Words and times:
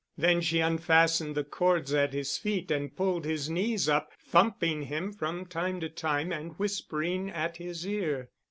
Then 0.17 0.41
she 0.41 0.57
unfastened 0.61 1.35
the 1.35 1.43
cords 1.43 1.93
at 1.93 2.11
his 2.11 2.35
feet 2.35 2.71
and 2.71 2.95
pulled 2.95 3.23
his 3.23 3.51
knees 3.51 3.87
up, 3.87 4.11
thumping 4.19 4.81
him 4.81 5.13
from 5.13 5.45
time 5.45 5.79
to 5.81 5.89
time 5.89 6.31
and 6.31 6.53
whispering 6.57 7.29
at 7.29 7.57
his 7.57 7.85
ear. 7.85 8.31